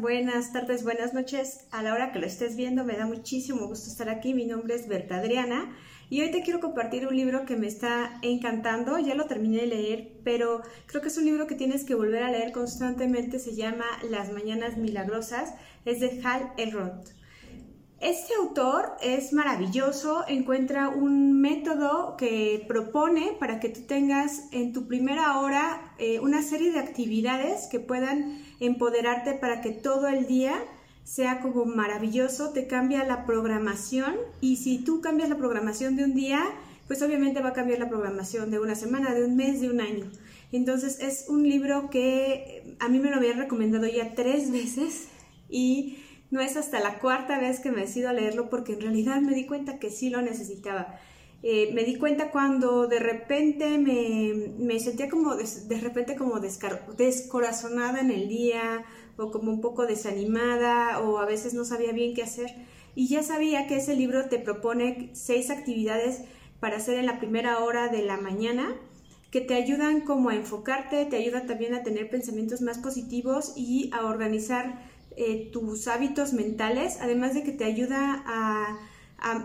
[0.00, 1.66] buenas tardes, buenas noches.
[1.70, 4.34] A la hora que lo estés viendo, me da muchísimo gusto estar aquí.
[4.34, 5.74] Mi nombre es Berta Adriana
[6.10, 8.98] y hoy te quiero compartir un libro que me está encantando.
[8.98, 12.22] Ya lo terminé de leer, pero creo que es un libro que tienes que volver
[12.22, 13.38] a leer constantemente.
[13.38, 15.54] Se llama Las Mañanas Milagrosas.
[15.86, 17.08] Es de Hal Elrod.
[18.02, 24.88] Este autor es maravilloso, encuentra un método que propone para que tú tengas en tu
[24.88, 30.54] primera hora eh, una serie de actividades que puedan empoderarte para que todo el día
[31.04, 36.14] sea como maravilloso, te cambia la programación y si tú cambias la programación de un
[36.14, 36.44] día,
[36.86, 39.80] pues obviamente va a cambiar la programación de una semana, de un mes, de un
[39.80, 40.10] año.
[40.52, 45.08] Entonces es un libro que a mí me lo habían recomendado ya tres veces
[45.48, 45.98] y
[46.30, 49.34] no es hasta la cuarta vez que me decido a leerlo porque en realidad me
[49.34, 50.98] di cuenta que sí lo necesitaba.
[51.44, 58.12] Eh, me di cuenta cuando de repente me, sentía como de, repente como descorazonada en
[58.12, 58.84] el día
[59.16, 62.54] o como un poco desanimada o a veces no sabía bien qué hacer.
[62.94, 66.22] Y ya sabía que ese libro te propone seis actividades
[66.60, 68.76] para hacer en la primera hora de la mañana
[69.32, 73.90] que te ayudan como a enfocarte, te ayudan también a tener pensamientos más positivos y
[73.94, 74.78] a organizar
[75.16, 78.78] eh, tus hábitos mentales, además de que te ayuda a,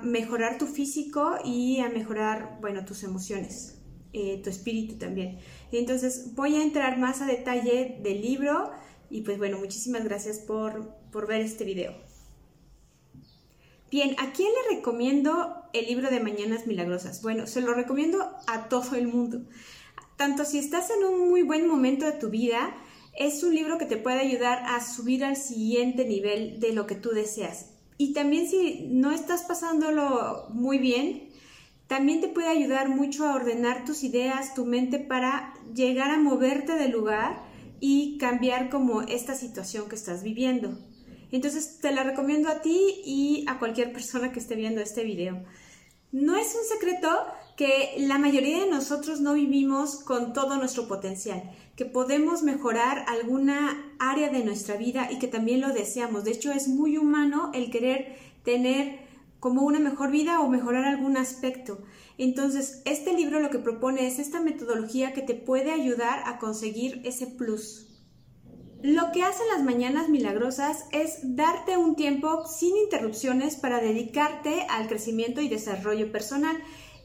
[0.04, 3.80] mejorar tu físico y a mejorar, bueno, tus emociones,
[4.14, 5.40] eh, tu espíritu también.
[5.72, 8.72] Entonces voy a entrar más a detalle del libro
[9.10, 11.94] y pues bueno, muchísimas gracias por, por ver este video.
[13.90, 17.22] Bien, ¿a quién le recomiendo el libro de Mañanas Milagrosas?
[17.22, 19.44] Bueno, se lo recomiendo a todo el mundo.
[20.18, 22.76] Tanto si estás en un muy buen momento de tu vida,
[23.18, 26.96] es un libro que te puede ayudar a subir al siguiente nivel de lo que
[26.96, 27.77] tú deseas.
[27.98, 31.30] Y también si no estás pasándolo muy bien,
[31.88, 36.74] también te puede ayudar mucho a ordenar tus ideas, tu mente para llegar a moverte
[36.74, 37.44] del lugar
[37.80, 40.78] y cambiar como esta situación que estás viviendo.
[41.32, 45.44] Entonces te la recomiendo a ti y a cualquier persona que esté viendo este video.
[46.12, 47.10] No es un secreto
[47.58, 53.94] que la mayoría de nosotros no vivimos con todo nuestro potencial, que podemos mejorar alguna
[53.98, 56.24] área de nuestra vida y que también lo deseamos.
[56.24, 59.00] De hecho, es muy humano el querer tener
[59.40, 61.80] como una mejor vida o mejorar algún aspecto.
[62.20, 67.02] Entonces, este libro lo que propone es esta metodología que te puede ayudar a conseguir
[67.06, 67.88] ese plus.
[68.84, 74.88] Lo que hacen las mañanas milagrosas es darte un tiempo sin interrupciones para dedicarte al
[74.88, 76.56] crecimiento y desarrollo personal.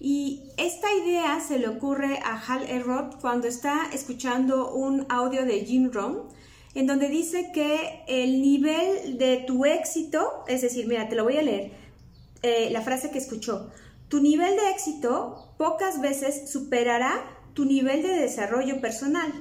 [0.04, 5.64] Y esta idea se le ocurre a Hal Elrod cuando está escuchando un audio de
[5.64, 6.28] Jim Rohn,
[6.74, 11.36] en donde dice que el nivel de tu éxito, es decir, mira, te lo voy
[11.36, 11.70] a leer,
[12.42, 13.70] eh, la frase que escuchó,
[14.08, 17.22] tu nivel de éxito pocas veces superará
[17.54, 19.32] tu nivel de desarrollo personal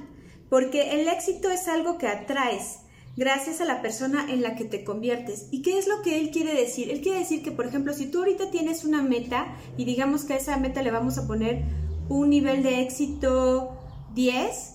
[0.48, 2.80] porque el éxito es algo que atraes
[3.16, 5.48] gracias a la persona en la que te conviertes.
[5.50, 6.90] ¿Y qué es lo que él quiere decir?
[6.90, 10.34] Él quiere decir que, por ejemplo, si tú ahorita tienes una meta y digamos que
[10.34, 11.64] a esa meta le vamos a poner
[12.08, 13.78] un nivel de éxito
[14.14, 14.72] 10,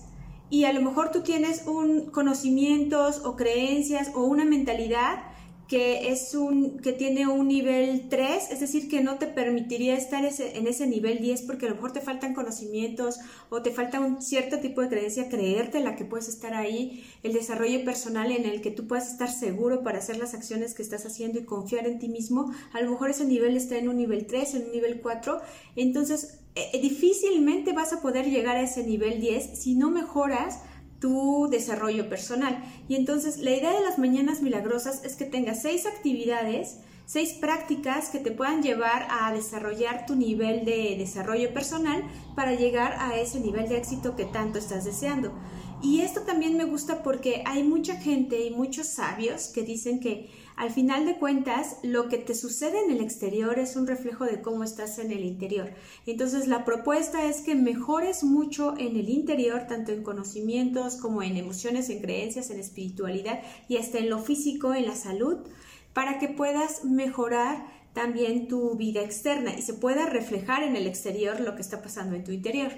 [0.50, 5.22] y a lo mejor tú tienes un conocimientos o creencias o una mentalidad
[5.68, 10.24] que es un que tiene un nivel 3, es decir, que no te permitiría estar
[10.24, 13.18] en ese nivel 10 porque a lo mejor te faltan conocimientos
[13.50, 17.34] o te falta un cierto tipo de creencia, creerte la que puedes estar ahí, el
[17.34, 21.04] desarrollo personal en el que tú puedas estar seguro para hacer las acciones que estás
[21.04, 24.26] haciendo y confiar en ti mismo, a lo mejor ese nivel está en un nivel
[24.26, 25.38] 3, en un nivel 4,
[25.76, 30.60] entonces eh, difícilmente vas a poder llegar a ese nivel 10 si no mejoras
[31.00, 32.62] tu desarrollo personal.
[32.88, 38.10] Y entonces la idea de las mañanas milagrosas es que tengas seis actividades, seis prácticas
[38.10, 42.02] que te puedan llevar a desarrollar tu nivel de desarrollo personal
[42.36, 45.32] para llegar a ese nivel de éxito que tanto estás deseando.
[45.80, 50.28] Y esto también me gusta porque hay mucha gente y muchos sabios que dicen que
[50.58, 54.42] al final de cuentas, lo que te sucede en el exterior es un reflejo de
[54.42, 55.72] cómo estás en el interior.
[56.04, 61.36] Entonces, la propuesta es que mejores mucho en el interior, tanto en conocimientos como en
[61.36, 65.36] emociones, en creencias, en espiritualidad y hasta en lo físico, en la salud,
[65.92, 71.38] para que puedas mejorar también tu vida externa y se pueda reflejar en el exterior
[71.38, 72.72] lo que está pasando en tu interior.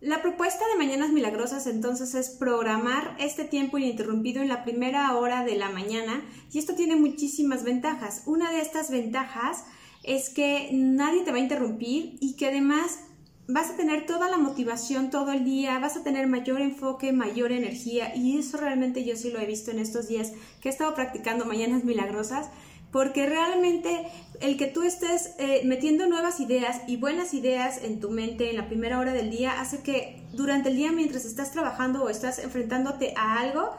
[0.00, 5.44] La propuesta de Mañanas Milagrosas entonces es programar este tiempo ininterrumpido en la primera hora
[5.44, 6.22] de la mañana
[6.52, 8.22] y esto tiene muchísimas ventajas.
[8.24, 9.64] Una de estas ventajas
[10.04, 13.00] es que nadie te va a interrumpir y que además
[13.48, 17.50] vas a tener toda la motivación todo el día, vas a tener mayor enfoque, mayor
[17.50, 20.94] energía y eso realmente yo sí lo he visto en estos días que he estado
[20.94, 22.50] practicando Mañanas Milagrosas
[22.90, 24.06] porque realmente
[24.40, 28.56] el que tú estés eh, metiendo nuevas ideas y buenas ideas en tu mente en
[28.56, 32.38] la primera hora del día hace que durante el día mientras estás trabajando o estás
[32.38, 33.72] enfrentándote a algo,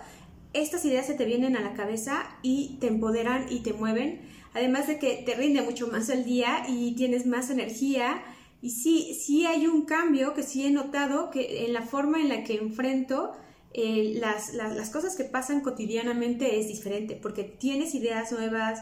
[0.53, 4.21] estas ideas se te vienen a la cabeza y te empoderan y te mueven,
[4.53, 8.21] además de que te rinde mucho más el día y tienes más energía.
[8.61, 12.29] Y sí, sí hay un cambio que sí he notado que en la forma en
[12.29, 13.31] la que enfrento
[13.73, 18.81] eh, las, las cosas que pasan cotidianamente es diferente, porque tienes ideas nuevas,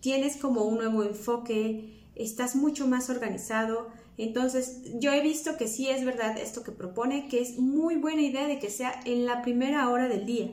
[0.00, 3.88] tienes como un nuevo enfoque, estás mucho más organizado.
[4.16, 8.22] Entonces, yo he visto que sí es verdad esto que propone, que es muy buena
[8.22, 10.50] idea de que sea en la primera hora del día.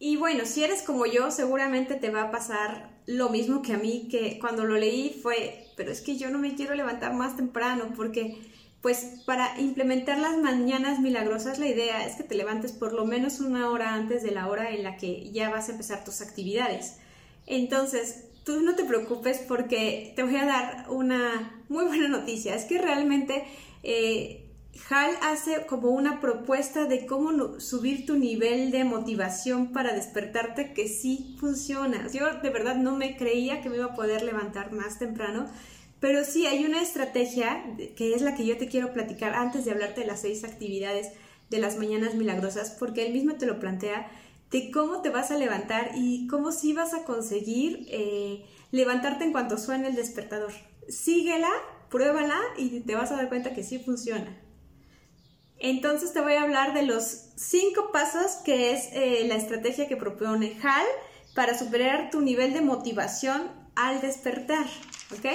[0.00, 3.78] Y bueno, si eres como yo, seguramente te va a pasar lo mismo que a
[3.78, 7.36] mí, que cuando lo leí fue, pero es que yo no me quiero levantar más
[7.36, 8.36] temprano porque
[8.80, 13.40] pues para implementar las mañanas milagrosas la idea es que te levantes por lo menos
[13.40, 16.98] una hora antes de la hora en la que ya vas a empezar tus actividades.
[17.46, 22.54] Entonces, tú no te preocupes porque te voy a dar una muy buena noticia.
[22.54, 23.44] Es que realmente
[23.82, 24.46] eh,
[24.88, 30.88] Hal hace como una propuesta de cómo subir tu nivel de motivación para despertarte que
[30.88, 32.06] sí funciona.
[32.10, 35.46] Yo de verdad no me creía que me iba a poder levantar más temprano,
[36.00, 37.62] pero sí hay una estrategia
[37.96, 41.12] que es la que yo te quiero platicar antes de hablarte de las seis actividades
[41.50, 44.10] de las mañanas milagrosas, porque él mismo te lo plantea
[44.50, 49.32] de cómo te vas a levantar y cómo sí vas a conseguir eh, levantarte en
[49.32, 50.52] cuanto suene el despertador.
[50.88, 51.50] Síguela,
[51.90, 54.40] pruébala y te vas a dar cuenta que sí funciona.
[55.58, 59.96] Entonces te voy a hablar de los cinco pasos que es eh, la estrategia que
[59.96, 60.86] propone HAL
[61.34, 64.66] para superar tu nivel de motivación al despertar,
[65.12, 65.26] ¿ok?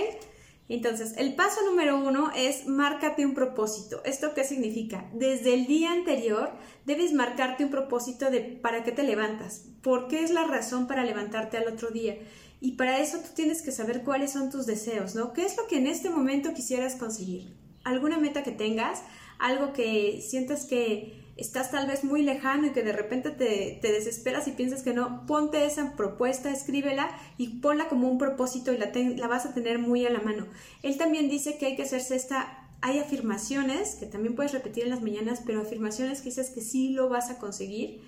[0.70, 4.02] Entonces, el paso número uno es márcate un propósito.
[4.06, 5.10] ¿Esto qué significa?
[5.14, 6.52] Desde el día anterior
[6.86, 11.04] debes marcarte un propósito de para qué te levantas, por qué es la razón para
[11.04, 12.18] levantarte al otro día.
[12.62, 15.34] Y para eso tú tienes que saber cuáles son tus deseos, ¿no?
[15.34, 17.54] ¿Qué es lo que en este momento quisieras conseguir?
[17.84, 19.02] ¿Alguna meta que tengas?
[19.44, 24.48] algo que sientas que estás tal vez muy lejano y que de repente te, desesperas
[24.48, 28.92] y piensas que no, ponte esa propuesta, escríbela y ponla como un propósito y la,
[28.94, 30.48] la vas a tener muy a la mano.
[30.84, 34.92] Él también dice que hay que hacerse esta, hay afirmaciones que también puedes repetir en
[34.92, 38.02] las mañanas, pero afirmaciones que dices que sí lo vas a conseguir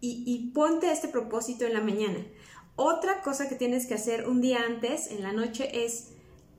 [0.00, 2.18] y, y ponte este propósito en la mañana.
[2.76, 6.08] Otra cosa que tienes que hacer un día antes, en la noche, es,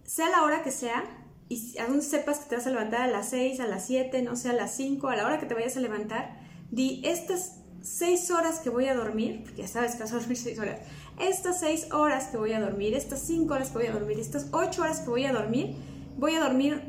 [0.06, 1.04] sea la hora que sea,
[1.48, 4.36] y aún sepas que te vas a levantar a las 6, a las 7, no
[4.36, 6.40] sé, a las 5, a la hora que te vayas a levantar,
[6.72, 10.38] di estas 6 horas que voy a dormir, porque ya sabes que vas a dormir
[10.38, 10.80] 6 horas,
[11.20, 14.48] estas 6 horas que voy a dormir, estas 5 horas que voy a dormir, estas
[14.52, 15.76] 8 horas que voy a dormir,
[16.18, 16.82] voy a dormir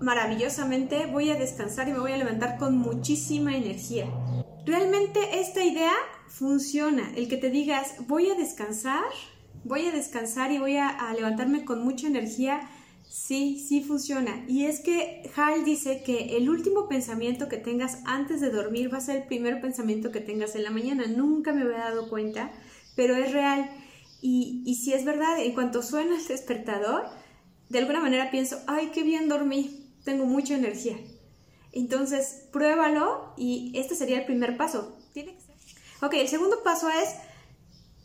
[0.00, 4.06] maravillosamente, voy a descansar y me voy a levantar con muchísima energía.
[4.66, 5.92] Realmente esta idea
[6.28, 9.04] funciona, el que te digas voy a descansar,
[9.64, 12.68] voy a descansar y voy a, a levantarme con mucha energía,
[13.10, 14.44] Sí, sí funciona.
[14.46, 18.98] Y es que Hal dice que el último pensamiento que tengas antes de dormir va
[18.98, 21.06] a ser el primer pensamiento que tengas en la mañana.
[21.08, 22.52] Nunca me había dado cuenta,
[22.94, 23.68] pero es real.
[24.22, 27.02] Y, y si es verdad, en cuanto suena el despertador,
[27.68, 30.96] de alguna manera pienso, ay, qué bien dormí, tengo mucha energía.
[31.72, 34.96] Entonces, pruébalo y este sería el primer paso.
[35.12, 35.56] Tiene que ser.
[36.00, 37.16] Ok, el segundo paso es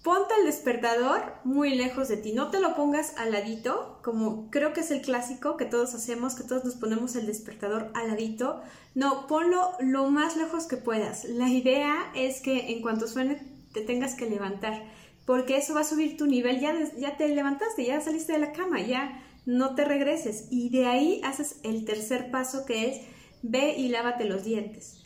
[0.06, 4.72] ponte el despertador muy lejos de ti, no te lo pongas al ladito, como creo
[4.72, 8.62] que es el clásico que todos hacemos, que todos nos ponemos el despertador al ladito,
[8.94, 11.26] no, ponlo lo más lejos que puedas.
[11.26, 13.42] La idea es que en cuanto suene
[13.74, 14.84] te tengas que levantar,
[15.26, 18.52] porque eso va a subir tu nivel, ya, ya te levantaste, ya saliste de la
[18.52, 23.02] cama, ya no te regreses y de ahí haces el tercer paso que es
[23.42, 25.05] ve y lávate los dientes.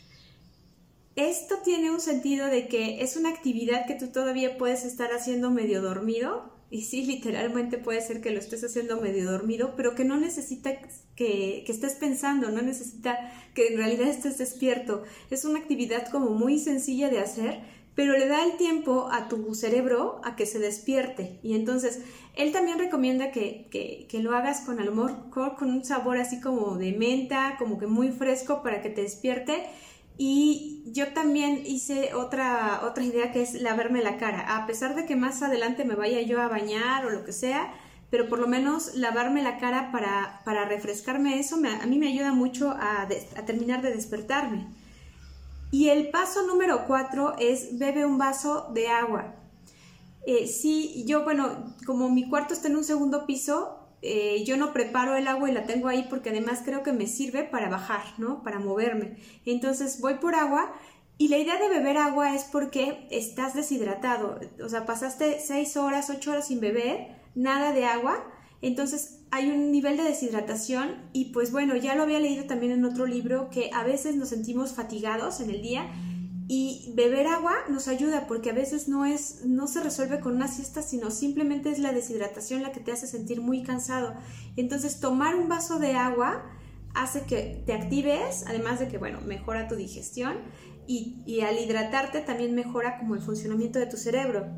[1.16, 5.50] Esto tiene un sentido de que es una actividad que tú todavía puedes estar haciendo
[5.50, 10.04] medio dormido, y sí, literalmente puede ser que lo estés haciendo medio dormido, pero que
[10.04, 10.70] no necesita
[11.16, 13.18] que, que, estés pensando, no necesita
[13.54, 15.02] que en realidad estés despierto.
[15.30, 17.60] Es una actividad como muy sencilla de hacer,
[17.96, 21.40] pero le da el tiempo a tu cerebro a que se despierte.
[21.42, 22.02] Y entonces,
[22.36, 24.86] él también recomienda que, que, que lo hagas con a
[25.58, 29.66] con un sabor así como de menta, como que muy fresco para que te despierte
[30.22, 34.54] y yo también hice otra, otra idea que es lavarme la cara.
[34.54, 37.72] A pesar de que más adelante me vaya yo a bañar o lo que sea,
[38.10, 42.34] pero por lo menos lavarme la cara para, para refrescarme eso a mí me ayuda
[42.34, 43.08] mucho a,
[43.46, 44.66] terminar de despertarme.
[45.70, 49.36] Y el paso número cuatro es bebe un vaso de agua.
[50.26, 54.72] Eh, sí, yo, bueno, como mi cuarto está en un segundo piso, eh, yo no
[54.72, 58.02] preparo el agua y la tengo ahí porque además creo que me sirve para bajar,
[58.18, 58.42] ¿no?
[58.42, 59.16] Para moverme.
[59.44, 60.72] Entonces voy por agua
[61.18, 64.40] y la idea de beber agua es porque estás deshidratado.
[64.64, 68.24] O sea, pasaste 6 horas, 8 horas sin beber, nada de agua.
[68.62, 72.84] Entonces hay un nivel de deshidratación y pues bueno, ya lo había leído también en
[72.84, 75.90] otro libro que a veces nos sentimos fatigados en el día
[76.52, 80.48] Y beber agua nos ayuda porque a veces no es no se resuelve con una
[80.48, 84.16] siesta, sino simplemente es la deshidratación la que te hace sentir muy cansado.
[84.56, 86.42] Entonces, tomar un vaso de agua
[86.92, 90.38] hace que te actives, además de que bueno, mejora tu digestión
[90.88, 94.48] y, y al hidratarte también mejora como el funcionamiento de tu cerebro.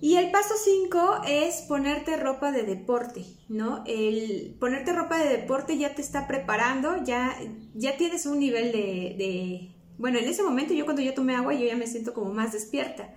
[0.00, 3.84] Y el paso 5 es ponerte ropa de deporte, ¿no?
[3.86, 7.36] El ponerte ropa de deporte ya te está preparando, ya,
[7.72, 11.64] ya tienes un nivel de, Bueno, en ese momento yo cuando yo tomé agua yo
[11.64, 13.14] ya me siento como más despierta.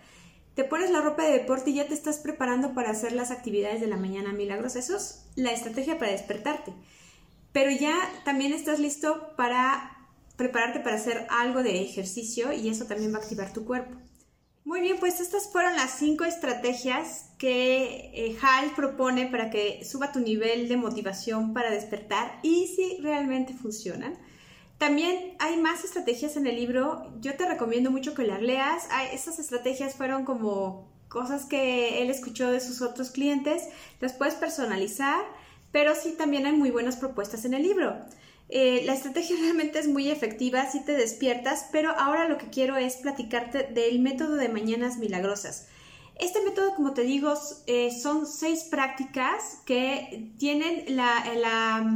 [0.53, 3.81] Te pones la ropa de deporte y ya te estás preparando para hacer las actividades
[3.81, 4.75] de la mañana milagros.
[4.75, 6.73] Eso es la estrategia para despertarte.
[7.51, 9.97] Pero ya también estás listo para
[10.37, 13.97] prepararte para hacer algo de ejercicio y eso también va a activar tu cuerpo.
[14.63, 20.11] Muy bien, pues estas fueron las cinco estrategias que eh, HAL propone para que suba
[20.11, 24.19] tu nivel de motivación para despertar y si realmente funcionan.
[24.77, 27.11] También hay más estrategias en el libro.
[27.21, 28.87] Yo te recomiendo mucho que las leas.
[29.13, 33.63] Esas estrategias fueron como cosas que él escuchó de sus otros clientes.
[34.01, 35.23] Las puedes personalizar,
[35.71, 37.95] pero sí también hay muy buenas propuestas en el libro.
[38.49, 42.75] Eh, la estrategia realmente es muy efectiva si te despiertas, pero ahora lo que quiero
[42.75, 45.67] es platicarte del método de mañanas milagrosas.
[46.19, 47.33] Este método, como te digo,
[47.67, 51.93] eh, son seis prácticas que tienen la, la,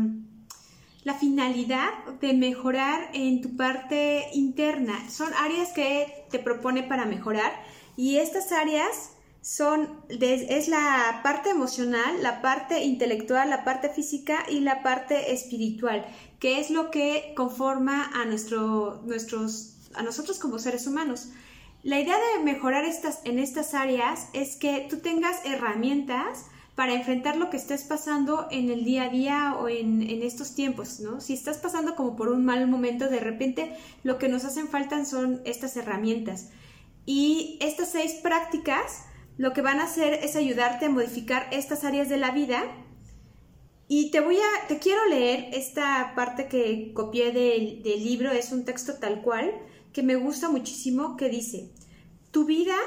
[1.10, 1.90] la, finalidad
[2.22, 5.10] de mejorar en tu parte interna.
[5.10, 7.52] Son áreas que te propone para mejorar
[7.98, 9.12] y estas áreas
[9.42, 16.06] son, es la parte emocional, la parte intelectual, la parte física y la parte espiritual,
[16.40, 21.30] que es lo que conforma a, nuestro, nuestros, a nosotros como seres humanos.
[21.84, 26.46] La idea de mejorar estas, en estas áreas es que tú tengas herramientas
[26.80, 31.02] para enfrentar lo que estés pasando en el día a día o en, estos tiempos,
[31.02, 31.20] ¿no?
[31.20, 35.04] Si estás pasando como por un mal momento, de repente lo que nos hacen falta
[35.04, 36.52] son estas herramientas.
[37.06, 39.04] Y estas seis prácticas
[39.36, 42.64] lo que van a hacer es ayudarte a modificar estas áreas de la vida.
[43.90, 48.64] Y te voy a, te quiero leer esta parte que copié del libro, es un
[48.64, 49.52] texto tal cual,
[49.92, 51.74] que me gusta muchísimo, que dice,
[52.32, 52.78] tu vida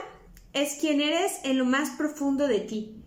[0.54, 3.01] es quien eres en lo más profundo de ti.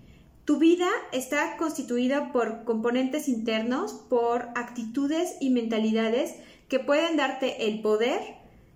[0.45, 6.35] Tu vida está constituida por componentes internos, por actitudes y mentalidades
[6.69, 8.21] que pueden darte el poder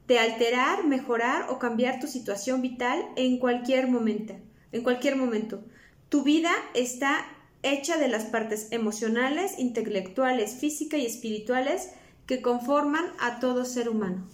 [0.08, 4.36] de alterar, mejorar o cambiar tu situación vital en cualquier momento
[4.72, 5.64] en cualquier momento.
[6.10, 7.26] Tu vida está
[7.64, 11.92] hecha de las partes emocionales, intelectuales, física y espirituales
[12.26, 14.28] que conforman a todo ser humano.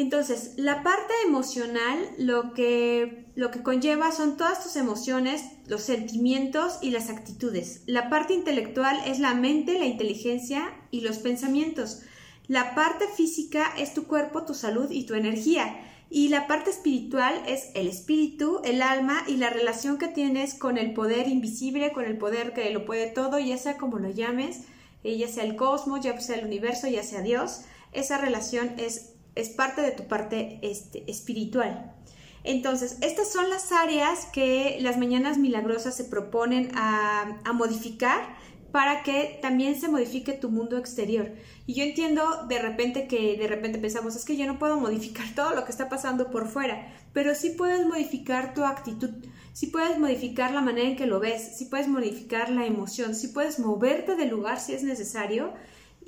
[0.00, 6.78] Entonces, la parte emocional lo que, lo que conlleva son todas tus emociones, los sentimientos
[6.80, 7.82] y las actitudes.
[7.84, 12.00] La parte intelectual es la mente, la inteligencia y los pensamientos.
[12.48, 15.78] La parte física es tu cuerpo, tu salud y tu energía.
[16.08, 20.78] Y la parte espiritual es el espíritu, el alma y la relación que tienes con
[20.78, 24.62] el poder invisible, con el poder que lo puede todo, ya sea como lo llames,
[25.04, 27.64] eh, ya sea el cosmos, ya sea el universo, ya sea Dios.
[27.92, 31.94] Esa relación es, es parte de tu parte este, espiritual.
[32.42, 38.36] Entonces, estas son las áreas que las mañanas milagrosas se proponen a, a modificar
[38.72, 41.32] para que también se modifique tu mundo exterior.
[41.66, 45.26] Y yo entiendo de repente que de repente pensamos, es que yo no puedo modificar
[45.34, 49.10] todo lo que está pasando por fuera, pero sí puedes modificar tu actitud,
[49.52, 53.28] sí puedes modificar la manera en que lo ves, sí puedes modificar la emoción, sí
[53.28, 55.52] puedes moverte del lugar si es necesario.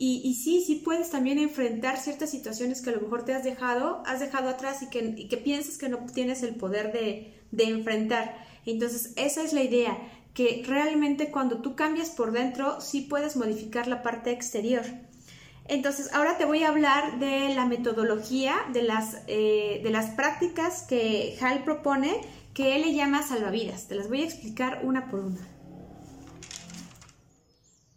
[0.04, 4.02] Y, sí, sí puedes también enfrentar ciertas situaciones que a lo mejor te has dejado,
[4.04, 8.34] has dejado atrás y que, que piensas que no tienes el poder de, de enfrentar.
[8.66, 9.96] Entonces, esa es la idea,
[10.34, 14.82] que realmente cuando tú cambias por dentro sí puedes modificar la parte exterior.
[15.68, 20.82] Entonces, ahora te voy a hablar de la metodología, de las, eh, de las prácticas
[20.82, 22.22] que Hal propone,
[22.54, 23.86] que él le llama salvavidas.
[23.86, 25.51] Te las voy a explicar una por una.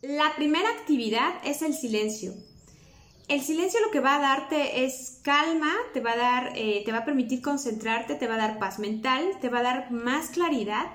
[0.08, 2.34] La primera actividad es el silencio.
[3.28, 6.92] El silencio lo que va a darte es calma, te va a dar, eh, te
[6.92, 10.30] va a permitir concentrarte, te va a dar paz mental, te va a dar más
[10.30, 10.86] claridad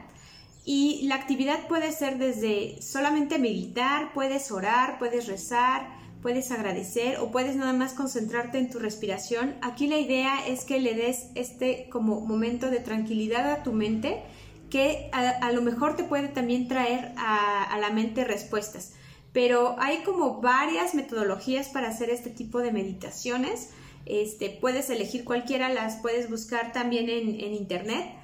[0.65, 5.89] y la actividad puede ser desde solamente meditar, puedes orar, puedes rezar,
[6.23, 9.57] puedes agradecer o puedes nada más concentrarte en tu respiración.
[9.61, 14.23] Aquí la idea es que le des este como momento de tranquilidad a tu mente
[14.71, 18.93] que a, lo mejor te puede también traer a, la mente respuestas.
[19.33, 23.71] Pero hay como varias metodologías para hacer este tipo de meditaciones.
[24.07, 28.15] Este, puedes elegir cualquiera, las puedes buscar también en, en internet.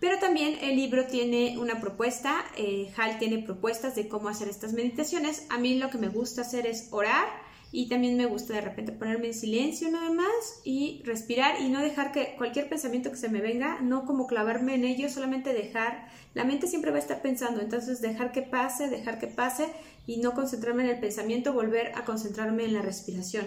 [0.00, 4.72] Pero también el libro tiene una propuesta, eh, Hal tiene propuestas de cómo hacer estas
[4.72, 5.46] meditaciones.
[5.48, 7.26] A mí lo que me gusta hacer es orar
[7.76, 11.82] y también me gusta de repente ponerme en silencio nada más y respirar y no
[11.82, 16.08] dejar que cualquier pensamiento que se me venga, no como clavarme en ello, solamente dejar,
[16.32, 19.66] la mente siempre va a estar pensando, entonces dejar que pase, dejar que pase
[20.06, 23.46] y no concentrarme en el pensamiento, volver a concentrarme en la respiración.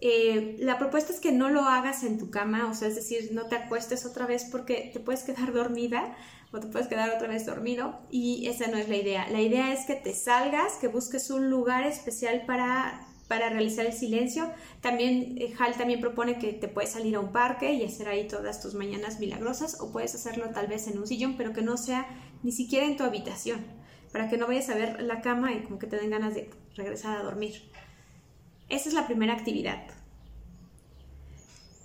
[0.00, 3.30] Eh, la propuesta es que no lo hagas en tu cama, o sea, es decir,
[3.32, 6.14] no te acuestes otra vez porque te puedes quedar dormida
[6.52, 9.28] o te puedes quedar otra vez dormido y esa no es la idea.
[9.28, 13.92] La idea es que te salgas, que busques un lugar especial para, para realizar el
[13.92, 14.50] silencio.
[14.80, 18.26] También eh, Hal también propone que te puedes salir a un parque y hacer ahí
[18.26, 21.76] todas tus mañanas milagrosas o puedes hacerlo tal vez en un sillón, pero que no
[21.76, 22.08] sea
[22.42, 23.64] ni siquiera en tu habitación,
[24.10, 26.50] para que no vayas a ver la cama y como que te den ganas de
[26.74, 27.70] regresar a dormir.
[28.68, 29.80] Esa es la primera actividad.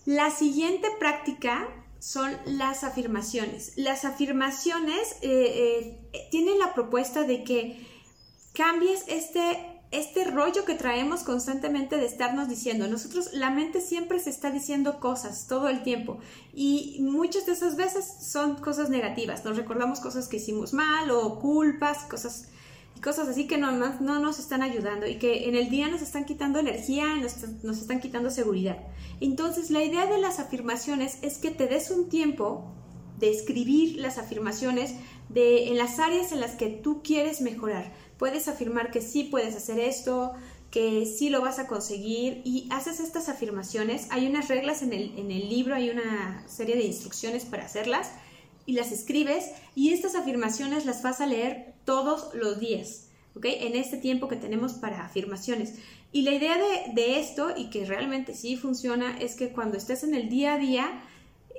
[0.08, 1.68] La siguiente práctica
[2.00, 3.74] son las afirmaciones.
[3.76, 7.86] Las afirmaciones eh, eh, tienen la propuesta de que
[8.54, 12.88] cambies este, este rollo que traemos constantemente de estarnos diciendo.
[12.88, 16.20] Nosotros, la mente siempre se está diciendo cosas todo el tiempo
[16.54, 19.44] y muchas de esas veces son cosas negativas.
[19.46, 22.50] Nos recordamos cosas que hicimos mal o culpas, cosas
[23.04, 26.26] cosas así que no, no, nos están ayudando y que en el día nos están
[26.26, 28.78] quitando energía, nos, nos están quitando seguridad.
[29.20, 32.72] Entonces, la idea de las afirmaciones es que te des un tiempo
[33.20, 34.96] de escribir las afirmaciones
[35.30, 37.94] de, en las áreas en las que tú quieres mejorar.
[38.18, 40.34] Puedes afirmar que sí puedes hacer esto,
[40.72, 44.08] que sí lo vas a conseguir y haces estas afirmaciones.
[44.12, 48.12] Hay unas reglas en el, en el libro, hay una serie de instrucciones para hacerlas
[48.66, 53.46] y las escribes y estas afirmaciones las vas a leer todos los días, ¿ok?
[53.46, 55.76] En este tiempo que tenemos para afirmaciones.
[56.12, 56.58] Y la idea
[56.94, 60.58] de, esto, y que realmente sí funciona, es que cuando estés en el día a
[60.58, 61.04] día,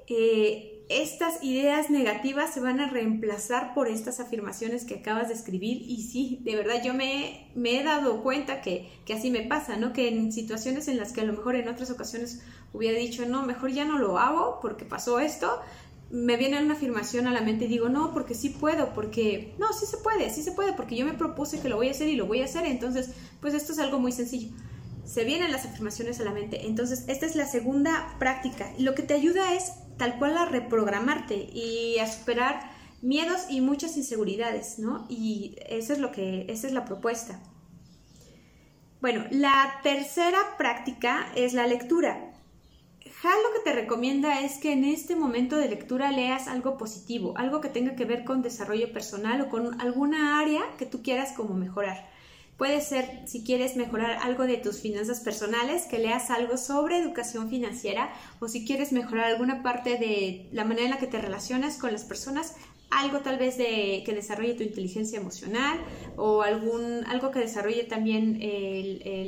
[0.09, 5.83] eh, estas ideas negativas se van a reemplazar por estas afirmaciones que acabas de escribir
[5.83, 9.93] y sí, de verdad yo me, he dado cuenta que, que, así me pasa, ¿no?
[9.93, 13.45] Que en situaciones en las que a lo mejor en otras ocasiones hubiera dicho, no,
[13.45, 15.61] mejor ya no lo hago porque pasó esto,
[16.11, 19.73] me viene una afirmación a la mente y digo, no, porque sí puedo, porque no,
[19.73, 22.09] sí se puede, sí se puede, porque yo me propuse que lo voy a hacer
[22.09, 23.11] y lo voy a hacer, entonces,
[23.41, 24.51] pues esto es algo muy sencillo.
[25.07, 28.73] Se vienen las afirmaciones a la mente, entonces esta es la segunda práctica.
[28.79, 32.71] Lo que te ayuda es tal cual a reprogramarte y a superar
[33.03, 35.07] miedos y muchas inseguridades, ¿no?
[35.09, 37.41] Y eso es lo que, esa es la propuesta.
[39.01, 42.33] Bueno, la tercera práctica es la lectura.
[43.23, 47.35] Hal lo que te recomienda es que en este momento de lectura leas algo positivo,
[47.37, 51.33] algo que tenga que ver con desarrollo personal o con alguna área que tú quieras
[51.33, 52.16] como mejorar.
[52.57, 57.51] Puede ser, si quieres mejorar algo de tus finanzas personales, que leas algo sobre educación
[57.51, 61.77] financiera o si quieres mejorar alguna parte de la manera en la que te relacionas
[61.77, 62.55] con las personas,
[62.89, 65.79] algo tal vez de que desarrolle tu inteligencia emocional
[66.17, 68.39] o algún algo que desarrolle también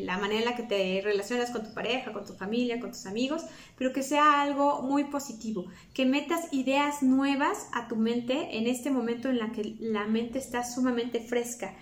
[0.07, 3.05] la manera en la que te relacionas con tu pareja, con tu familia, con tus
[3.05, 3.43] amigos,
[3.77, 8.91] pero que sea algo muy positivo, que metas ideas nuevas a tu mente en este
[8.91, 11.75] momento en la que la mente está sumamente fresca.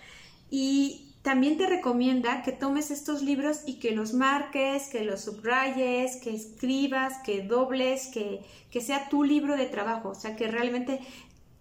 [0.50, 6.18] Y también te recomienda que tomes estos libros y que los marques, que los subrayes,
[6.18, 11.00] que escribas, que dobles, que, que sea tu libro de trabajo, o sea, que realmente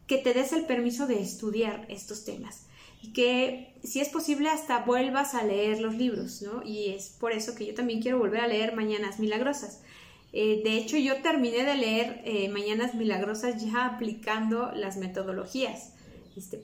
[0.05, 2.67] que te des el permiso de estudiar estos temas
[3.01, 6.61] y que si es posible hasta vuelvas a leer los libros, ¿no?
[6.63, 9.81] Y es por eso que yo también quiero volver a leer Mañanas Milagrosas.
[10.31, 15.94] Eh, de hecho, yo terminé de leer eh, Mañanas Milagrosas ya aplicando las metodologías.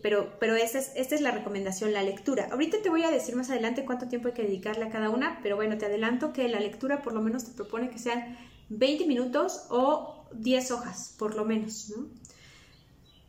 [0.02, 2.50] Pero pero esta, es, esta es la recomendación, la lectura.
[2.52, 5.40] Ahorita te voy a decir más adelante cuánto tiempo hay que dedicarle a cada una,
[5.42, 8.38] pero bueno, te adelanto que la lectura por lo menos te propone que sean
[8.70, 12.08] 20 minutos o 10 hojas, por lo menos, ¿no?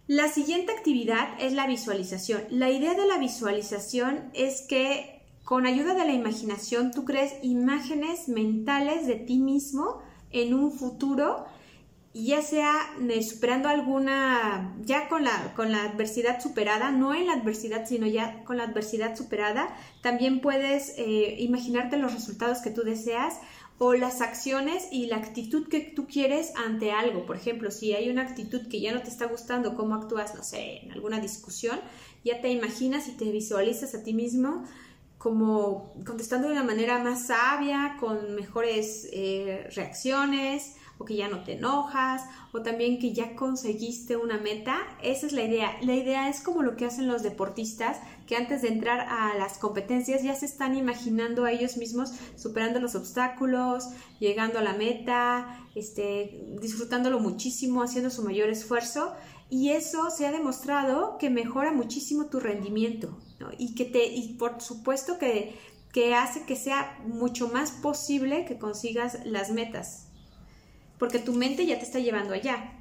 [0.09, 2.43] La siguiente actividad es la visualización.
[2.51, 8.29] La idea de la visualización es que con ayuda de la imaginación tú crees imágenes
[8.29, 10.01] mentales de ti mismo
[10.31, 11.45] en un futuro,
[12.15, 12.75] ya sea
[13.09, 18.07] eh, superando alguna, ya con la, con la adversidad superada, no en la adversidad, sino
[18.07, 23.39] ya con la adversidad superada, también puedes eh, imaginarte los resultados que tú deseas
[23.79, 27.25] o las acciones y la actitud que tú quieres ante algo.
[27.25, 30.45] Por ejemplo, si hay una actitud que ya no te está gustando, cómo actúas, no
[30.45, 31.81] sé, en alguna discusión,
[32.25, 34.65] ya te imaginas y te visualizas a ti mismo
[35.19, 41.43] como contestando de una manera más sabia, con mejores eh, reacciones, o que ya no
[41.43, 44.79] te enojas, o también que ya conseguiste una meta.
[45.03, 45.77] Esa es la idea.
[45.83, 49.59] La idea es como lo que hacen los deportistas, que antes de entrar a las
[49.59, 53.89] competencias ya se están imaginando a ellos mismos superando los obstáculos,
[54.21, 59.13] llegando a la meta, este, disfrutándolo muchísimo, haciendo su mayor esfuerzo.
[59.51, 63.19] Y eso se ha demostrado que mejora muchísimo tu rendimiento
[63.59, 65.59] y que te, y por supuesto que
[65.93, 70.09] que hace que sea mucho más posible que consigas las metas,
[71.03, 72.75] porque tu mente ya te está llevando allá.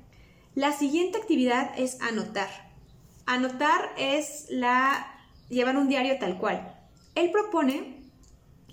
[0.54, 2.50] La siguiente actividad es anotar.
[3.26, 5.08] Anotar es la
[5.50, 6.72] llevar un diario tal cual.
[7.16, 7.96] Él propone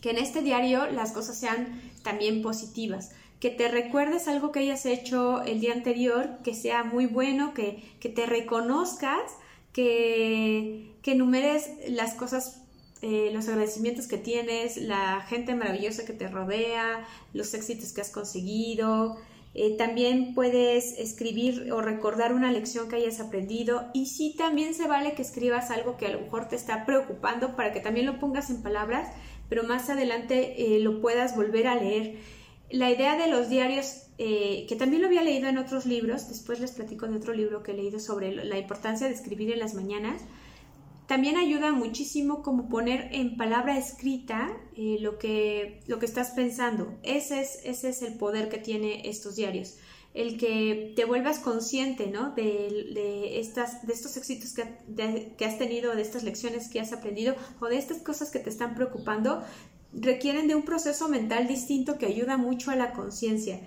[0.03, 4.85] que en este diario las cosas sean también positivas, que te recuerdes algo que hayas
[4.85, 9.33] hecho el día anterior, que sea muy bueno, que, que te reconozcas,
[9.73, 12.61] que, que enumeres las cosas
[13.01, 18.11] eh, los agradecimientos que tienes, la gente maravillosa que te rodea, los éxitos que has
[18.11, 19.17] conseguido.
[19.61, 24.87] Eh, también puedes escribir o recordar una lección que hayas aprendido y sí también se
[24.87, 28.21] vale que escribas algo que a lo mejor te está preocupando para que también lo
[28.21, 29.09] pongas en palabras,
[29.49, 32.19] pero más adelante eh, lo puedas volver a leer.
[32.71, 36.73] La idea de los diarios, que también lo había leído en otros libros, después les
[36.73, 40.23] platico de otro libro que he leído sobre la importancia de escribir en las mañanas,
[41.09, 46.99] también ayuda muchísimo como poner en palabra escrita eh, lo, que, lo que estás pensando.
[47.03, 49.79] Ese es, ese es el poder que tiene estos diarios.
[50.13, 52.35] El que te vuelvas consciente ¿no?
[52.35, 57.37] de, estas, de estos éxitos que, que has tenido, de estas lecciones que has aprendido
[57.59, 59.43] o de estas cosas que te están preocupando,
[59.95, 63.61] requieren de un proceso mental distinto que ayuda mucho a la conciencia.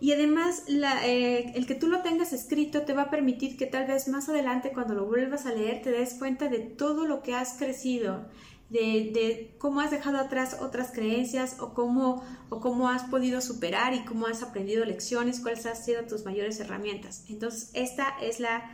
[0.00, 3.86] Y además, eh, el que tú lo tengas escrito te va a permitir que tal
[3.86, 7.34] vez más adelante, cuando lo vuelvas a leer, te des cuenta de todo lo que
[7.34, 8.26] has crecido,
[8.70, 14.04] de, cómo has dejado atrás otras creencias o cómo, o cómo has podido superar y
[14.04, 17.24] cómo has aprendido lecciones, cuáles han sido tus mayores herramientas.
[17.28, 18.70] Entonces, esta es la,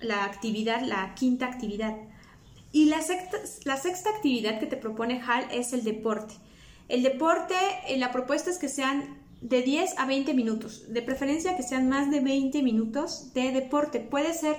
[0.00, 1.94] la actividad, la quinta actividad.
[2.72, 6.34] Y la sexta, la sexta actividad que te propone HAL es el deporte.
[6.88, 7.54] El deporte,
[7.88, 11.86] eh, la propuesta es que sean de 10 a 20 minutos, de preferencia que sean
[11.86, 14.00] más de 20 minutos de deporte.
[14.00, 14.56] Puede ser,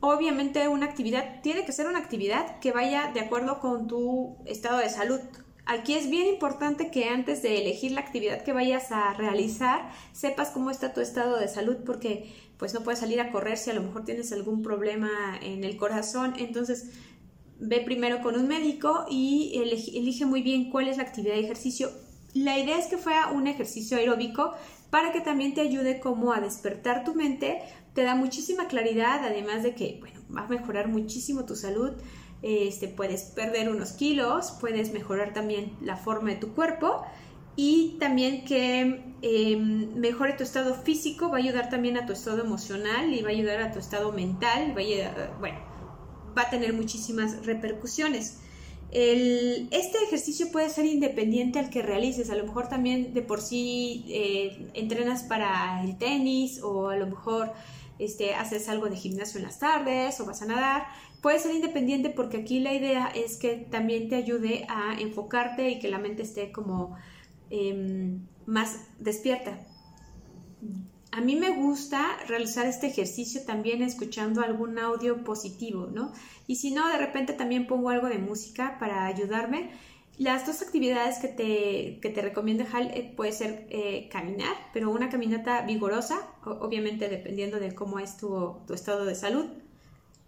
[0.00, 4.78] obviamente, una actividad, tiene que ser una actividad que vaya de acuerdo con tu estado
[4.78, 5.18] de salud.
[5.64, 10.50] Aquí es bien importante que antes de elegir la actividad que vayas a realizar, sepas
[10.50, 13.74] cómo está tu estado de salud, porque pues no puedes salir a correr si a
[13.74, 15.08] lo mejor tienes algún problema
[15.40, 16.34] en el corazón.
[16.36, 16.90] Entonces,
[17.58, 19.58] ve primero con un médico y
[19.94, 21.90] elige muy bien cuál es la actividad de ejercicio
[22.34, 24.54] la idea es que fuera un ejercicio aeróbico
[24.90, 27.62] para que también te ayude como a despertar tu mente,
[27.94, 31.92] te da muchísima claridad, además de que, bueno, va a mejorar muchísimo tu salud,
[32.42, 37.02] este, puedes perder unos kilos, puedes mejorar también la forma de tu cuerpo
[37.54, 42.42] y también que em, mejore tu estado físico, va a ayudar también a tu estado
[42.42, 45.58] emocional y va a ayudar a tu estado mental, va bueno,
[46.36, 48.40] va a tener muchísimas repercusiones
[48.92, 54.04] este ejercicio puede ser independiente al que realices, a lo mejor también de por sí
[54.08, 57.52] eh, entrenas para el tenis o a lo mejor
[57.98, 60.86] este, haces algo de gimnasio en las tardes o vas a nadar.
[61.22, 65.78] Puede ser independiente porque aquí la idea es que también te ayude a enfocarte y
[65.78, 66.96] que la mente esté como
[67.48, 69.58] em, más despierta.
[71.14, 76.10] A mí me gusta realizar este ejercicio también escuchando algún audio positivo, ¿no?
[76.46, 79.70] Y si no, de repente también pongo algo de música para ayudarme.
[80.16, 84.90] Las dos actividades que te, que te recomiendo, Hal, eh, puede ser eh, caminar, pero
[84.90, 89.44] una caminata vigorosa, obviamente dependiendo de cómo es tu, estado de salud.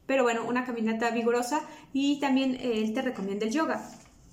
[0.04, 1.62] Pero bueno, una caminata vigorosa
[1.94, 3.90] y también eh, él te recomienda el yoga.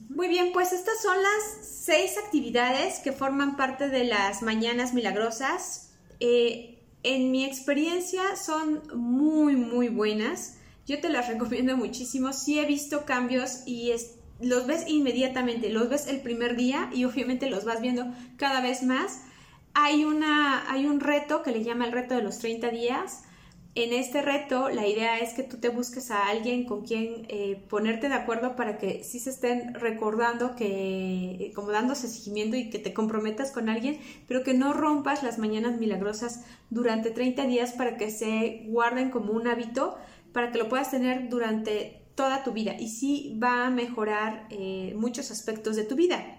[0.09, 5.90] Muy bien, pues estas son las seis actividades que forman parte de las mañanas milagrosas
[6.21, 10.57] eh, en mi experiencia son muy, muy buenas.
[10.87, 12.31] Yo te las recomiendo muchísimo.
[12.31, 13.91] Sí he visto cambios y
[14.39, 18.05] los ves inmediatamente, los ves el primer día y obviamente los vas viendo
[18.37, 19.21] cada vez más.
[19.73, 23.23] Hay, una, hay un reto que le llama el reto de los 30 días
[23.73, 27.63] en este reto, la idea es que tú te busques a alguien con quien eh,
[27.69, 32.69] ponerte de acuerdo para que sí se estén recordando que, eh, como dándose seguimiento y
[32.69, 37.71] que te comprometas con alguien, pero que no rompas las mañanas milagrosas durante 30 días
[37.71, 39.95] para que se guarden como un hábito,
[40.33, 44.93] para que lo puedas tener durante toda tu vida y sí va a mejorar eh,
[44.97, 46.37] muchos aspectos de tu vida.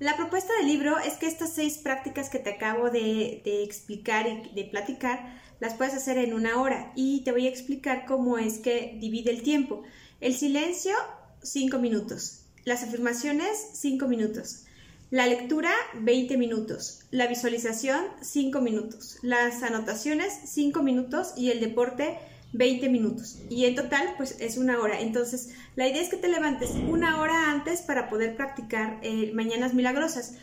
[0.00, 4.52] La propuesta del libro es que estas seis prácticas que te acabo de explicar y
[4.52, 8.58] de platicar las puedes hacer en una hora y te voy a explicar cómo es
[8.58, 9.82] que divide el tiempo.
[10.20, 10.94] El silencio,
[11.42, 12.40] 5 minutos.
[12.64, 14.64] Las afirmaciones, 5 minutos.
[15.10, 17.00] La lectura, 20 minutos.
[17.10, 19.18] La visualización, 5 minutos.
[19.22, 21.34] Las anotaciones, 5 minutos.
[21.36, 22.18] Y el deporte,
[22.52, 23.38] 20 minutos.
[23.48, 25.00] Y en total, pues es una hora.
[25.00, 29.74] Entonces, la idea es que te levantes una hora antes para poder practicar eh, Mañanas
[29.74, 30.34] Milagrosas.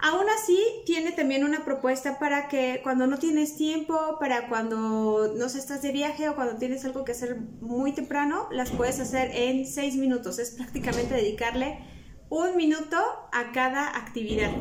[0.00, 0.56] Aún así,
[0.86, 5.82] tiene también una propuesta para que cuando no tienes tiempo, para cuando no sé, estás
[5.82, 9.96] de viaje o cuando tienes algo que hacer muy temprano, las puedes hacer en seis
[9.96, 10.38] minutos.
[10.38, 11.80] Es prácticamente dedicarle
[12.28, 12.96] un minuto
[13.32, 14.52] a cada actividad.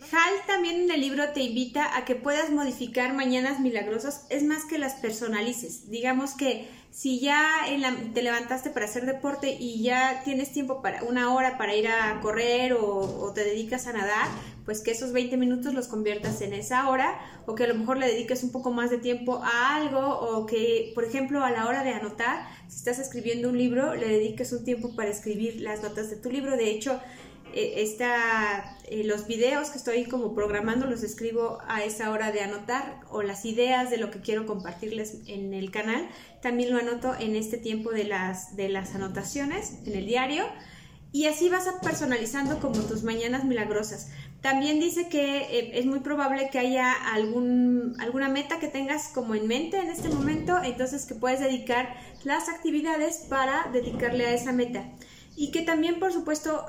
[0.00, 4.64] Hal también en el libro te invita a que puedas modificar mañanas milagrosas, es más
[4.64, 5.90] que las personalices.
[5.90, 7.66] Digamos que si ya
[8.14, 12.18] te levantaste para hacer deporte y ya tienes tiempo para una hora para ir a
[12.20, 14.26] correr o, te dedicas a nadar,
[14.64, 17.98] pues que esos 20 minutos los conviertas en esa hora o que a lo mejor
[17.98, 21.66] le dediques un poco más de tiempo a algo o que, por ejemplo, a la
[21.66, 25.82] hora de anotar, si estás escribiendo un libro, le dediques un tiempo para escribir las
[25.82, 26.56] notas de tu libro.
[26.56, 27.00] De hecho,
[27.54, 33.00] esta, eh, los videos que estoy como programando los escribo a esa hora de anotar
[33.10, 36.08] o las ideas de lo que quiero compartirles en el canal
[36.42, 40.44] también lo anoto en este tiempo de las, de las anotaciones en el diario
[41.12, 44.10] y así vas a personalizando como tus mañanas milagrosas.
[44.40, 49.34] También dice que eh, es muy probable que haya algún, alguna meta que tengas como
[49.34, 54.52] en mente en este momento, entonces que puedes dedicar las actividades para dedicarle a esa
[54.52, 54.84] meta
[55.40, 56.66] y que también, por supuesto,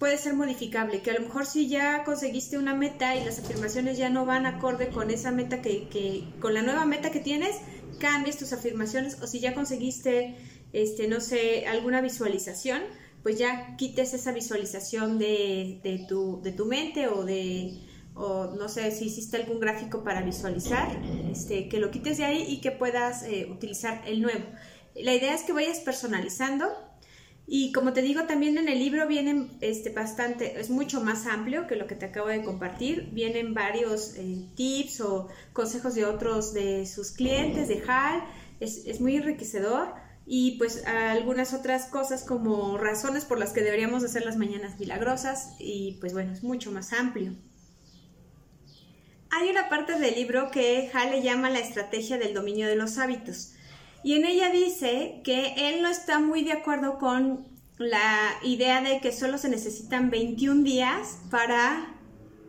[0.00, 3.96] puede ser modificable, que a lo mejor si ya conseguiste una meta y las afirmaciones
[3.96, 7.54] ya no van acorde con esa meta que, que, con la nueva meta que tienes,
[8.00, 10.34] cambies tus afirmaciones o si ya conseguiste,
[10.72, 12.82] este, no sé, alguna visualización,
[13.22, 17.78] pues ya quites esa visualización de, de, tu, de tu mente o de,
[18.16, 22.44] o no sé si hiciste algún gráfico para visualizar, este, que lo quites de ahí
[22.48, 24.46] y que puedas eh, utilizar el nuevo.
[24.96, 26.66] La idea es que vayas personalizando
[27.46, 31.66] y como te digo, también en el libro vienen este, bastante, es mucho más amplio
[31.66, 33.10] que lo que te acabo de compartir.
[33.12, 38.24] Vienen varios eh, tips o consejos de otros de sus clientes, de HAL.
[38.60, 39.92] Es, es, muy enriquecedor.
[40.26, 45.54] Y pues algunas otras cosas como razones por las que deberíamos hacer las mañanas milagrosas.
[45.58, 47.34] Y pues bueno, es mucho más amplio.
[49.30, 52.96] Hay una parte del libro que HAL le llama la estrategia del dominio de los
[52.96, 53.53] hábitos.
[54.04, 59.00] Y en ella dice que él no está muy de acuerdo con la idea de
[59.00, 61.94] que solo se necesitan 21 días para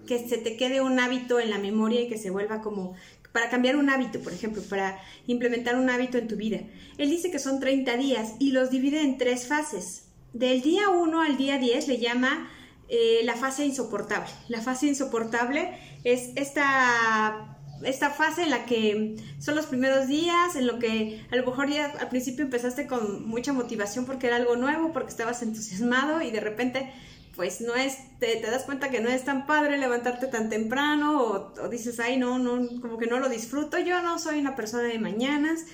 [0.06, 2.94] que se te quede un hábito en la memoria y que se vuelva como
[3.32, 6.60] para cambiar un hábito, por ejemplo, para implementar un hábito en tu vida.
[6.98, 10.08] Él dice que son 30 días y los divide en tres fases.
[10.34, 12.50] Del día 1 al día 10 le llama
[12.89, 14.30] eh, la fase insoportable.
[14.50, 20.67] La fase insoportable es esta esta fase en la que son los primeros días, en
[20.67, 24.55] lo que a lo mejor ya al principio empezaste con mucha motivación porque era algo
[24.55, 26.91] nuevo, porque estabas entusiasmado y de repente
[27.35, 31.69] pues no es, te, das cuenta que no es tan padre levantarte tan temprano o,
[31.69, 34.99] dices, ay no, no, como que no lo disfruto, yo no soy una persona de
[34.99, 35.65] mañanas,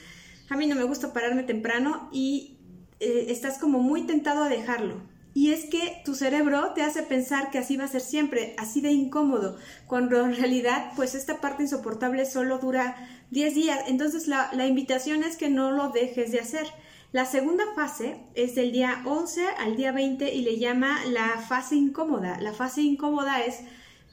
[0.49, 2.57] a mí no me gusta pararme temprano y
[2.99, 5.01] eh, estás como muy tentado a dejarlo.
[5.33, 8.81] Y es que tu cerebro te hace pensar que así va a ser siempre, así
[8.81, 12.95] de incómodo, cuando en realidad pues esta parte insoportable solo dura
[13.31, 13.79] 10 días.
[13.87, 16.67] Entonces la, la invitación es que no lo dejes de hacer.
[17.13, 21.75] La segunda fase es del día 11 al día 20 y le llama la fase
[21.75, 22.39] incómoda.
[22.39, 23.59] La fase incómoda es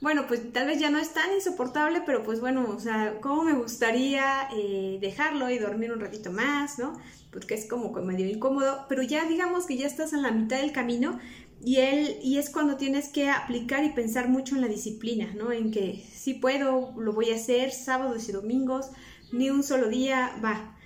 [0.00, 3.42] bueno, pues tal vez ya no es tan insoportable, pero pues bueno, o sea, ¿cómo
[3.42, 6.92] me gustaría eh, dejarlo y dormir un ratito más, ¿no?
[7.32, 10.72] Porque es como medio incómodo, pero ya digamos que ya estás en la mitad del
[10.72, 11.18] camino
[11.64, 15.50] y, él, y es cuando tienes que aplicar y pensar mucho en la disciplina, ¿no?
[15.50, 18.90] En que si puedo, lo voy a hacer sábados y domingos,
[19.32, 20.76] ni un solo día, va.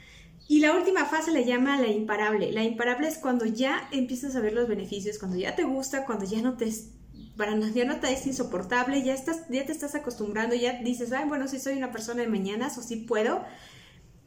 [0.48, 2.50] Y la última fase le llama la imparable.
[2.52, 6.24] La imparable es cuando ya empiezas a ver los beneficios, cuando ya te gusta, cuando
[6.24, 6.72] ya no te
[7.36, 11.26] para ya no te es insoportable, ya, estás, ya te estás acostumbrando, ya dices, ay,
[11.28, 13.42] bueno, sí soy una persona de mañanas o sí puedo,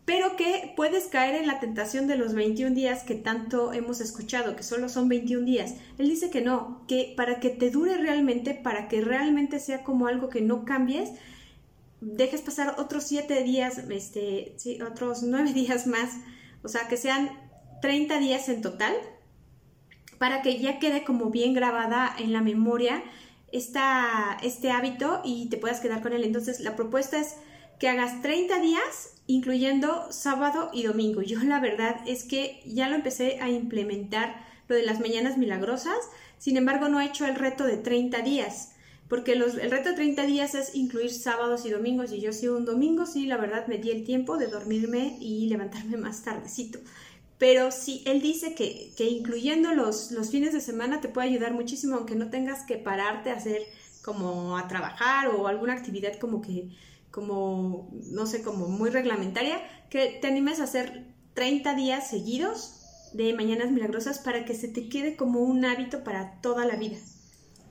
[0.06, 4.56] pero que puedes caer en la tentación de los 21 días que tanto hemos escuchado,
[4.56, 5.76] que solo son 21 días.
[5.98, 10.08] Él dice que no, que para que te dure realmente, para que realmente sea como
[10.08, 11.12] algo que no cambies,
[12.02, 16.12] dejes pasar otros 7 días, este, otros 9 días más,
[16.64, 17.30] o sea, que sean
[17.82, 18.94] 30 días en total
[20.18, 23.04] para que ya quede como bien grabada en la memoria
[23.52, 26.24] esta, este hábito y te puedas quedar con él.
[26.24, 27.36] Entonces, la propuesta es
[27.80, 31.22] que hagas 30 días, incluyendo sábado y domingo.
[31.22, 35.98] Yo la verdad es que ya lo empecé a implementar, lo de las mañanas milagrosas,
[36.38, 38.72] sin embargo no he hecho el reto de 30 días.
[39.08, 42.66] Porque el reto de 30 días es incluir sábados y domingos y yo sí un
[42.66, 46.80] domingo sí, la verdad me di el tiempo de dormirme y levantarme más tardecito.
[47.38, 51.54] Pero sí, él dice que, que incluyendo los, los, fines de semana te puede ayudar
[51.54, 53.62] muchísimo, aunque no tengas que pararte a hacer
[54.04, 56.70] como a trabajar o alguna actividad como que,
[57.12, 63.34] como, no sé, como muy reglamentaria, que te animes a hacer 30 días seguidos de
[63.34, 66.98] Mañanas Milagrosas para que se te quede como un hábito para toda la vida.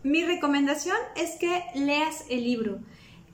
[0.03, 2.81] Mi recomendación es que leas el libro.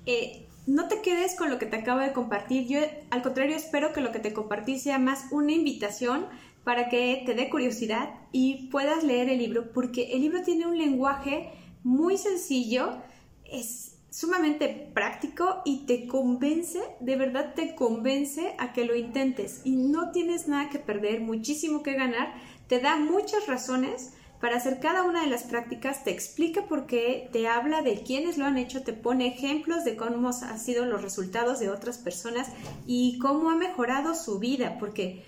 [0.07, 2.66] Eh, no te quedes con lo que te acabo de compartir.
[2.66, 6.27] Yo, al contrario, espero que lo que te compartí sea más una invitación
[6.64, 10.77] para que te dé curiosidad y puedas leer el libro, porque el libro tiene un
[10.77, 11.51] lenguaje
[11.83, 12.99] muy sencillo,
[13.44, 19.77] es sumamente práctico y te convence, de verdad te convence a que lo intentes y
[19.77, 22.35] no tienes nada que perder, muchísimo que ganar,
[22.66, 27.29] te da muchas razones para hacer cada una de las prácticas, te explica por qué,
[27.31, 31.03] te habla de quiénes lo han hecho, te pone ejemplos de cómo han sido los
[31.03, 32.48] resultados de otras personas
[32.87, 35.22] y cómo ha mejorado su vida, porque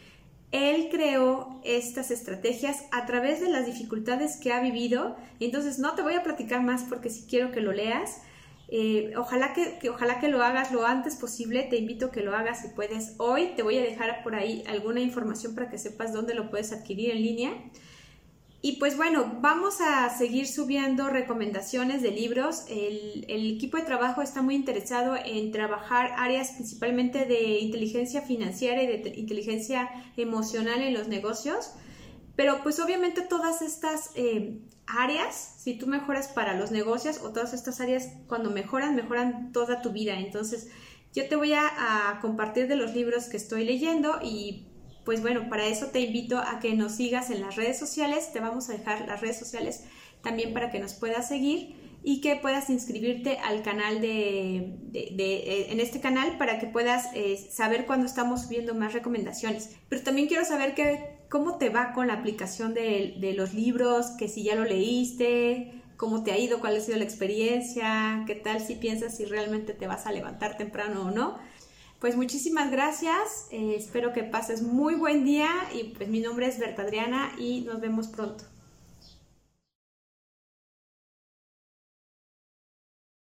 [0.53, 5.17] él creó estas estrategias a través de las dificultades que ha vivido.
[5.39, 8.21] Y entonces no te voy a platicar más porque si quiero que lo leas.
[8.69, 11.63] Eh, ojalá, que, ojalá que lo hagas lo antes posible.
[11.65, 13.53] Te invito a que lo hagas si puedes hoy.
[13.57, 17.13] Te voy a dejar por ahí alguna información para que sepas dónde lo puedes adquirir
[17.13, 17.53] en línea.
[18.65, 22.65] Y pues bueno, vamos a seguir subiendo recomendaciones de libros.
[22.69, 28.87] El, equipo de trabajo está muy interesado en trabajar áreas principalmente de inteligencia financiera y
[28.87, 31.73] de inteligencia emocional en los negocios.
[32.37, 37.55] Pero pues obviamente todas estas eh, áreas, si tú mejoras para los negocios o todas
[37.55, 40.21] estas áreas, cuando mejoran, mejoran toda tu vida.
[40.21, 40.69] Entonces
[41.13, 44.69] yo te voy a compartir de los libros que estoy leyendo y
[45.05, 48.33] pues bueno, para eso te invito a que nos sigas en las redes sociales.
[48.33, 49.85] Te vamos a dejar las redes sociales
[50.23, 55.81] también para que nos puedas seguir y que puedas inscribirte al canal de, eh, en
[55.81, 59.77] este canal para que puedas eh, saber cuando estamos subiendo más recomendaciones.
[59.89, 64.09] Pero también quiero saber que, cómo te va con la aplicación de, de los libros,
[64.19, 68.35] que si ya lo leíste, cómo te ha ido, cuál ha sido la experiencia, qué
[68.35, 71.39] tal si piensas si realmente te vas a levantar temprano o no.
[72.03, 76.59] Pues muchísimas gracias, eh, espero que pases muy buen día y pues mi nombre es
[76.59, 78.43] Berta Adriana y nos vemos pronto.